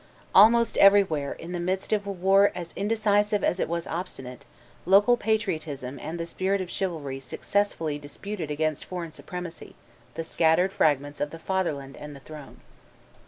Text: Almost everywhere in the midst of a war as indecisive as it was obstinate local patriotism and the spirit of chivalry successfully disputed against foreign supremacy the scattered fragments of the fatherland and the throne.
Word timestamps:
Almost 0.33 0.77
everywhere 0.77 1.33
in 1.33 1.51
the 1.51 1.59
midst 1.59 1.93
of 1.93 2.07
a 2.07 2.11
war 2.11 2.51
as 2.55 2.73
indecisive 2.75 3.43
as 3.43 3.59
it 3.59 3.69
was 3.69 3.85
obstinate 3.85 4.45
local 4.87 5.15
patriotism 5.15 5.99
and 5.99 6.19
the 6.19 6.25
spirit 6.25 6.59
of 6.59 6.71
chivalry 6.71 7.19
successfully 7.19 7.99
disputed 7.99 8.49
against 8.49 8.83
foreign 8.83 9.11
supremacy 9.11 9.75
the 10.15 10.23
scattered 10.23 10.73
fragments 10.73 11.21
of 11.21 11.29
the 11.29 11.37
fatherland 11.37 11.95
and 11.95 12.15
the 12.15 12.19
throne. 12.19 12.61